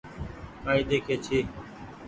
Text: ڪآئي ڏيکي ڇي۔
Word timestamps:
ڪآئي 0.63 0.81
ڏيکي 0.89 1.15
ڇي۔ 1.25 1.37